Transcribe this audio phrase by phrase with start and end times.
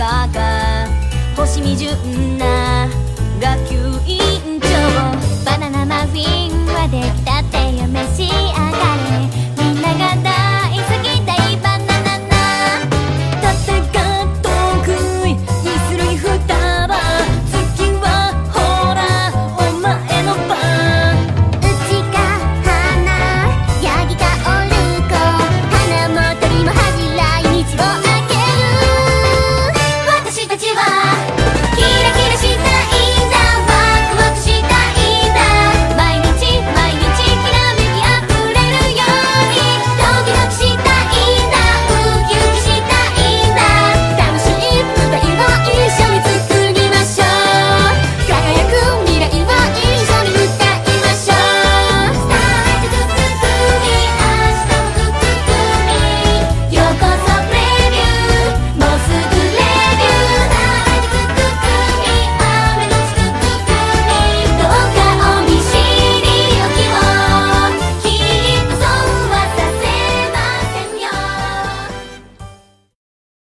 [0.00, 0.86] かか
[1.36, 2.88] 星みじゅんな
[3.38, 3.89] 学級